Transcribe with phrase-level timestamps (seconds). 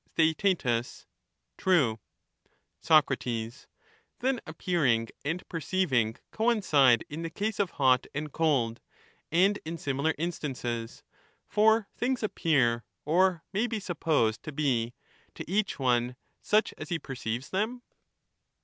[0.15, 0.63] Theaet,
[1.59, 1.99] True.
[2.79, 3.11] Soc,
[4.17, 8.81] Then appearing and perceiving coincide in the case This is true of hot and cold,
[9.31, 11.03] and in similar instances;
[11.45, 14.95] for things appear, *^^^^ or may be supposed to be,
[15.35, 17.83] to each one such as he perceives them?